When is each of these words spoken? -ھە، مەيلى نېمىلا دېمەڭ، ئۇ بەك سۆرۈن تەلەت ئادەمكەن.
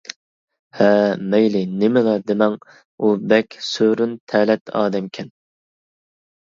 -ھە، 0.77 0.87
مەيلى 1.33 1.61
نېمىلا 1.83 2.15
دېمەڭ، 2.33 2.57
ئۇ 2.79 3.13
بەك 3.35 3.61
سۆرۈن 3.69 4.19
تەلەت 4.35 4.77
ئادەمكەن. 4.83 5.33